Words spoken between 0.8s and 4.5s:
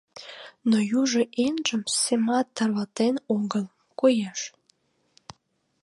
южо еҥжым семат тарватен огыл, коеш.